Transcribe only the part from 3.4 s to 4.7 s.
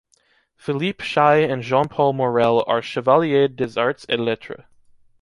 des Arts et Lettres.